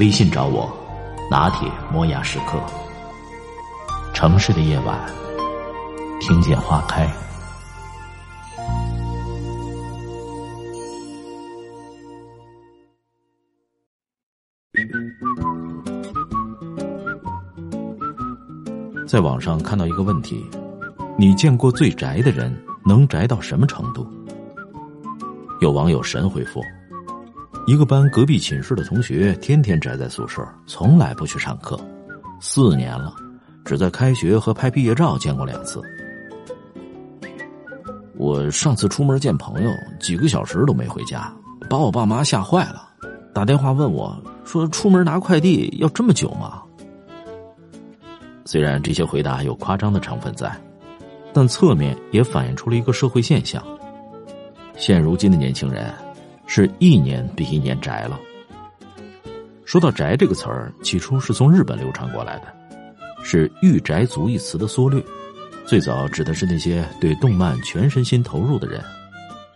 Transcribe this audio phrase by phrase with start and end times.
[0.00, 0.68] 微信找我，
[1.30, 2.58] 拿铁磨牙时刻。
[4.12, 4.98] 城市的夜晚，
[6.20, 7.08] 听见花开。
[19.06, 20.44] 在网上看到一个问题：
[21.16, 22.52] 你见过最宅的人
[22.84, 24.04] 能宅到什么程度？
[25.60, 26.60] 有网友神回复。
[27.66, 31.80] 一个班隔壁寝室的同学天天宅在宿舍，从来不去上课，
[32.38, 33.14] 四年了，
[33.64, 35.80] 只在开学和拍毕业照见过两次。
[38.16, 41.32] 我上次出门见朋友，几个小时都没回家，
[41.70, 42.86] 把我爸妈吓坏了，
[43.32, 46.62] 打电话问我说：“出门拿快递要这么久吗？”
[48.44, 50.54] 虽然这些回答有夸张的成分在，
[51.32, 53.64] 但侧面也反映出了一个社会现象：
[54.76, 55.90] 现如今的年轻人。
[56.56, 58.16] 是一年比一年宅了。
[59.64, 62.46] 说到“宅”这个词儿，起初是从日本流传过来的，
[63.24, 65.02] 是“御宅族”一词的缩略，
[65.66, 68.80] 最早指的是那些对动漫全身心投入的人，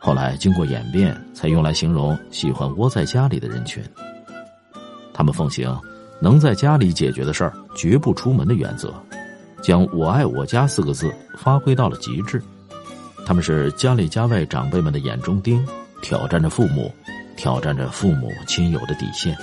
[0.01, 3.81] 后来经过演变，才用来形容喜欢窝在家里的人群。
[5.13, 5.73] 他们奉行
[6.21, 8.93] 能在家里解决的事儿绝不出门的原则，
[9.63, 12.43] 将我爱我家四个字发挥到了极致。
[13.25, 15.65] 他们是家里家外长辈们的眼中钉。
[16.03, 16.91] 挑战着父母，
[17.37, 19.37] 挑战着父母亲友的底线。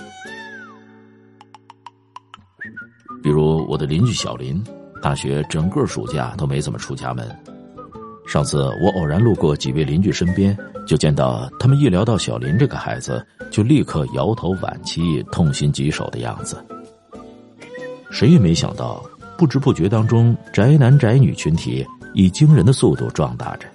[3.24, 4.64] 比如我的邻居小林，
[5.02, 7.28] 大学整个暑假都没怎么出家门。
[8.28, 10.58] 上次我偶然路过几位邻居身边，
[10.88, 16.64] 就见到他们一聊到小林这个孩子，就立刻摇头惋惜、痛心疾首的样子。
[18.10, 19.04] 谁也没想到，
[19.38, 23.68] 不知不觉当中，宅男宅女群体以惊人的速度壮大着。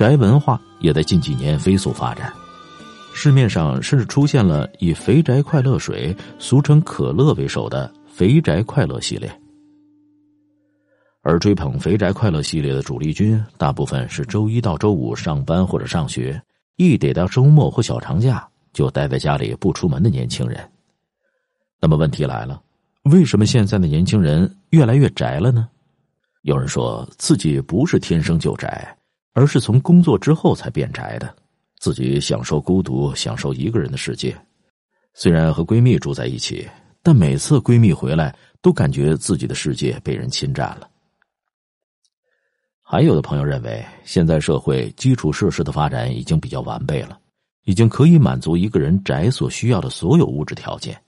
[0.00, 2.32] 宅文化也在近几年飞速发展，
[3.12, 9.30] 市面上甚至出现了以“肥宅快乐水”俗称可乐为首的“肥宅快乐”系列。
[11.20, 16.40] 而追捧“肥宅快乐”系列的主力军，大部分是周一到周五上班或者上学，
[16.76, 20.66] 一得到周末或小长假就待在家里不出门的年轻人。
[21.78, 22.58] 那么问题来了，
[23.02, 25.68] 为什么现在的年轻人越来越宅了呢？
[26.40, 28.96] 有人说自己不是天生就宅。
[29.32, 31.34] 而是从工作之后才变宅的，
[31.78, 34.36] 自己享受孤独，享受一个人的世界。
[35.14, 36.68] 虽然和闺蜜住在一起，
[37.02, 40.88] 但每次闺蜜回来，都感觉自己的世界被人侵占了。
[42.82, 47.18] 还有的朋友认为，现在社会基础设施的发展已经比较完备了，
[47.64, 51.00] 已经可以满足一个人宅所需要的所有物质条件。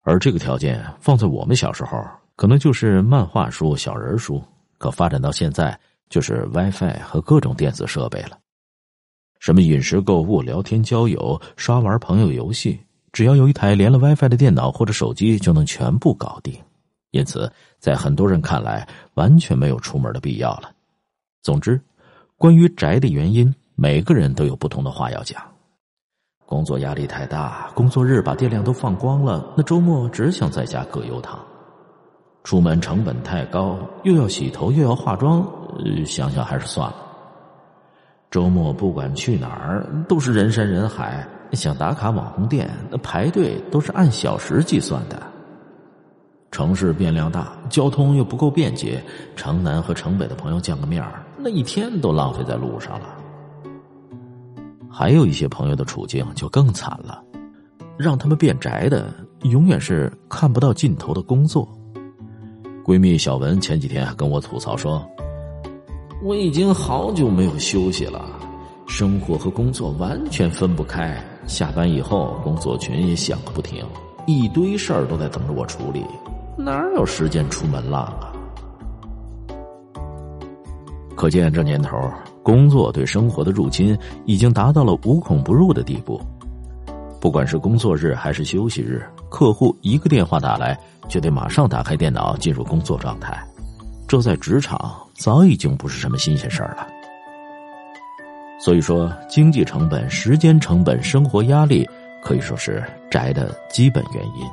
[0.00, 2.02] 而这个条件放在我们小时候，
[2.36, 4.42] 可能就是漫画书、小人书，
[4.78, 5.78] 可发展到现在。
[6.08, 8.38] 就是 WiFi 和各种电子设备了，
[9.40, 12.78] 什么饮食、购物、聊天、交友、刷玩朋友游戏，
[13.12, 16.54] 只要有一台连了 WiFi 的电脑或者手机，就能全部搞定。
[17.10, 20.70] 因此，在很多人看来，完全没有出门的必要了。
[21.42, 21.80] 总之，
[22.36, 25.40] 关于宅的原因，每个人都有不同的话要讲。
[26.46, 31.38] 工作压力太大，工作日把电量都放光了，那周末只想在家葛优躺。
[32.44, 35.44] 出门成本太高，又要洗头又要化妆，
[36.06, 36.96] 想想还是算了。
[38.30, 45.20] 周末不管去哪儿都是人山人海，想打卡网红店，那排队都是按小时计算的。
[46.50, 49.02] 城市变量大，交通又不够便捷，
[49.34, 51.02] 城南和城北的朋友见个面
[51.38, 53.06] 那一天都浪费在路上了。
[54.90, 57.24] 还有一些朋友的处境就更惨了，
[57.96, 59.12] 让他们变宅的，
[59.44, 61.66] 永远是看不到尽头的工作。
[62.84, 65.02] 闺蜜小文前几天还跟我吐槽说
[66.22, 68.22] ：“我已经好久没有休息了，
[68.86, 71.16] 生活和工作完全分不开。
[71.46, 73.82] 下班以后，工作群也响个不停，
[74.26, 76.04] 一堆事儿都在等着我处理，
[76.58, 78.30] 哪有时间出门浪啊？”
[81.16, 81.98] 可见这年头，
[82.42, 83.96] 工作对生活的入侵
[84.26, 86.20] 已经达到了无孔不入的地步。
[87.18, 89.02] 不管是工作日还是休息日，
[89.34, 90.78] 客户一个电话打来。
[91.06, 93.38] 就得马上打开电脑进入工作状态，
[94.08, 96.88] 这在职场早已经不是什么新鲜事儿了。
[98.58, 101.86] 所以说，经济成本、时间成本、生活压力，
[102.22, 104.46] 可以说是宅的基本原因。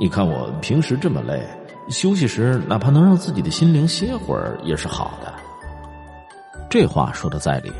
[0.00, 1.40] 你看我平时这么累，
[1.88, 5.32] 休息时哪怕能让自己的心灵歇会儿也是好的。
[6.68, 7.70] 这话说的在理，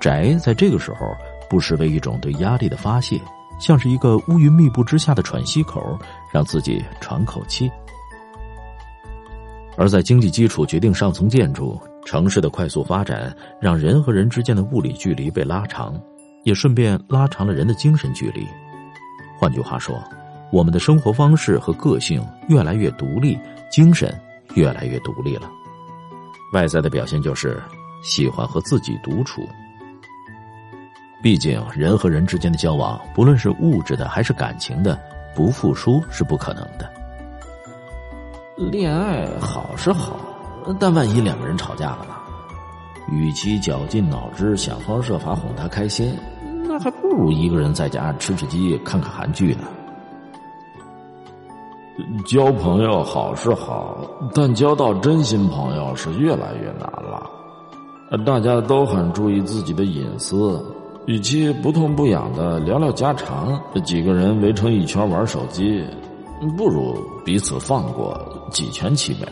[0.00, 1.00] 宅在这个时候
[1.52, 3.20] 不失为一种对压力的发泄，
[3.60, 5.98] 像是一个乌云密布之下的喘息口，
[6.32, 7.70] 让自己喘口气。
[9.76, 15.94] 而在经济基础决定上层建筑，城市的快速发展让人和人之间的物理距离被拉长，
[16.44, 18.48] 也顺便拉长了人的精神距离。
[19.38, 20.02] 换句话说，
[20.50, 23.38] 我们的生活方式和个性越来越独立，
[23.70, 24.18] 精神
[24.54, 25.50] 越来越独立了。
[26.54, 27.62] 外在的表现就是
[28.02, 29.46] 喜欢和自己独处。
[31.22, 34.98] 毕竟，人和人之间的交往，不论是物质的还是感情的，
[35.36, 36.90] 不付出是不可能的。
[38.70, 40.16] 恋爱好是好，
[40.80, 42.14] 但万一两个人吵架了呢？
[43.08, 46.12] 与其绞尽脑汁想方设法哄他开心，
[46.66, 49.68] 那还不如一个人在家吃吃鸡、看看韩剧呢。
[52.26, 53.96] 交朋友好是好，
[54.34, 57.30] 但交到真心朋友是越来越难了。
[58.26, 60.64] 大家都很注意自己的隐私，
[61.06, 65.84] 与其不痛不痒的聊聊家常，几个人围成一圈玩手机。
[66.56, 68.16] 不如彼此放过，
[68.50, 69.26] 几全其美。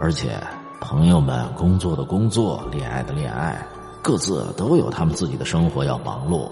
[0.00, 0.38] 而且，
[0.80, 3.66] 朋友们工作的工作，恋爱的恋爱，
[4.02, 6.50] 各自都有他们自己的生活要忙碌，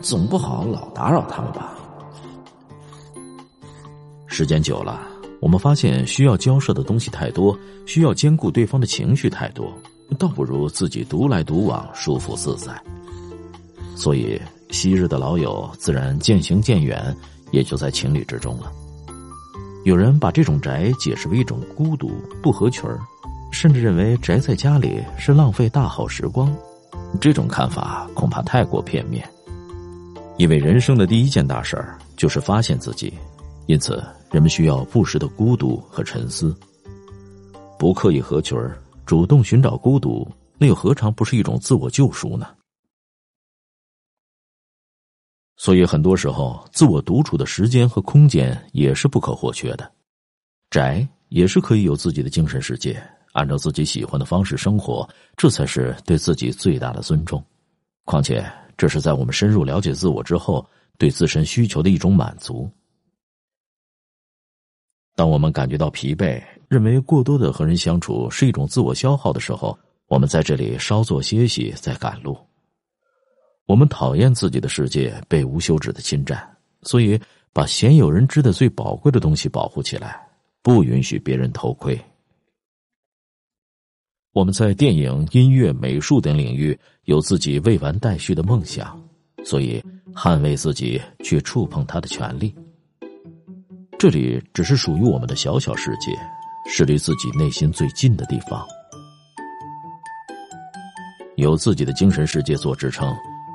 [0.00, 1.74] 总不好老打扰他们吧。
[4.26, 5.00] 时间久了，
[5.40, 9.72] 我们发现需要交涉的东西太多，需要兼顾对方的情绪太多，
[10.18, 12.72] 倒不如自己独来独往，舒服自在。
[13.94, 14.40] 所以。
[14.68, 17.16] 昔日的老友自然渐行渐远，
[17.52, 18.70] 也就在情理之中了。
[19.84, 22.10] 有人把这种宅解释为一种孤独、
[22.42, 22.82] 不合群，
[23.52, 26.52] 甚至认为宅在家里是浪费大好时光。
[27.20, 29.24] 这种看法恐怕太过片面，
[30.36, 31.82] 因为人生的第一件大事
[32.16, 33.14] 就是发现自己，
[33.66, 36.54] 因此人们需要不时的孤独和沉思。
[37.78, 38.58] 不刻意合群，
[39.06, 42.54] 主动寻找孤独，那又何尝不是一种自我救赎呢？
[45.56, 49.90] 所以，很多时候，自我独处的时间和空间也是不可或缺的。
[50.68, 57.42] 宅也是可以有自己的精神世界，按照自己喜欢的方式生活，这才是对自己最大的尊重。
[58.04, 58.44] 况且，
[58.76, 60.68] 这是在我们深入了解自我之后，
[60.98, 62.70] 对自身需求的一种满足。
[65.14, 69.78] 当我们感觉到疲惫，认为过多的和人相处是一种自我消耗的时候，
[70.08, 72.36] 我们在这里稍作歇息，再赶路。
[73.66, 77.20] 我们讨厌自己的世界被无休止的侵占，所以
[77.52, 80.24] 把鲜有人知的最宝贵的东西保护起来，
[80.62, 82.00] 不允许别人偷窥。
[84.32, 89.02] 我们在电影、音乐、美术等领域有自己未完待续的梦想，
[89.44, 89.82] 所以
[90.14, 92.54] 捍卫自己去触碰它的权利。
[93.98, 96.12] 这里只是属于我们的小小世界，
[96.68, 98.66] 是离自己内心最近的地方。
[101.36, 103.14] 有自己的精神世界做支撑。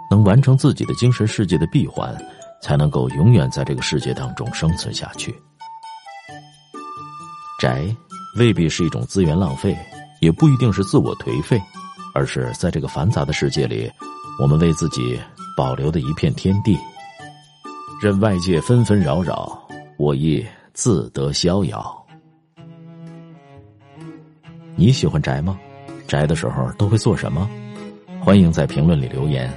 [0.10, 2.14] 能完成自己的精神世界的闭环，
[2.62, 5.34] 才能够永远在这个世界当中生存下去。
[7.62, 7.88] 宅
[8.38, 9.74] 未必是一种资源浪费，
[10.20, 11.58] 也不一定是自我颓废，
[12.14, 13.90] 而是在这个繁杂的世界里，
[14.38, 15.18] 我们为自己
[15.56, 16.78] 保留的一片天地。
[18.02, 19.66] 任外界纷纷扰扰，
[19.98, 22.01] 我亦自得逍遥。
[24.76, 25.60] 你喜欢宅吗？
[26.08, 27.50] 宅的时候都会做什么？
[28.20, 29.52] 欢迎在评论里留言。